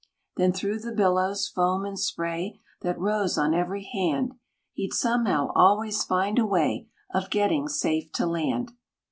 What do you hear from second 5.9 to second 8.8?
find a way Of getting safe to land.